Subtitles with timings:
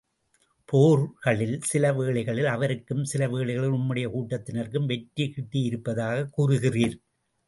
[0.65, 6.95] போர்களில், சில வேளைகளில் அவருக்கும், சில வேளைகளில் உம்முடைய கூட்டத்தினருக்கும் வெற்றி கிட்டியிருப்பதாகக் கூறுகிறீர்.